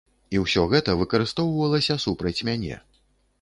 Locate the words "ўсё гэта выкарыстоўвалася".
0.43-1.99